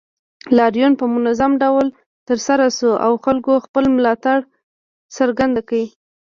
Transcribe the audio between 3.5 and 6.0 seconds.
خپل ملاتړ څرګند کړ